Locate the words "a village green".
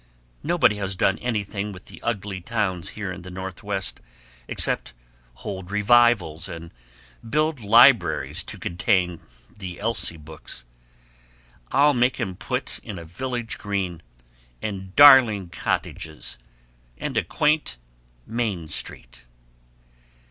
12.97-14.01